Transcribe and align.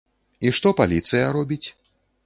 І 0.47 0.53
што 0.59 0.73
паліцыя 0.81 1.31
робіць? 1.39 1.65